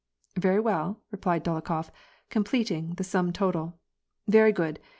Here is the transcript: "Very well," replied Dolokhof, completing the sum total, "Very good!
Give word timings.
"Very 0.35 0.59
well," 0.59 0.99
replied 1.11 1.43
Dolokhof, 1.43 1.91
completing 2.31 2.95
the 2.95 3.03
sum 3.03 3.31
total, 3.31 3.77
"Very 4.27 4.51
good! 4.51 4.79